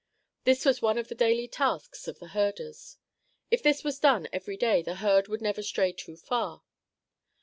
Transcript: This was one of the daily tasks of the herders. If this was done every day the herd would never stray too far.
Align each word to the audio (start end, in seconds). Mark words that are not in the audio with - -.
This 0.45 0.65
was 0.65 0.81
one 0.81 0.97
of 0.97 1.09
the 1.09 1.13
daily 1.13 1.47
tasks 1.47 2.07
of 2.07 2.17
the 2.17 2.29
herders. 2.29 2.97
If 3.51 3.61
this 3.61 3.83
was 3.83 3.99
done 3.99 4.27
every 4.33 4.57
day 4.57 4.81
the 4.81 4.95
herd 4.95 5.27
would 5.27 5.43
never 5.43 5.61
stray 5.61 5.91
too 5.91 6.17
far. 6.17 6.63